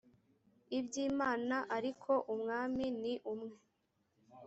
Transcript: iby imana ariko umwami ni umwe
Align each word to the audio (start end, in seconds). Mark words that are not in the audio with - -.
iby 0.77 0.95
imana 1.09 1.55
ariko 1.77 2.11
umwami 2.33 2.85
ni 3.01 3.13
umwe 3.33 3.55